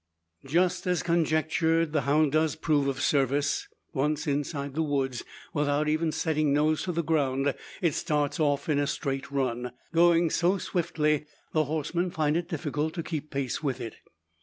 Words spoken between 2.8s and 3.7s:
of service.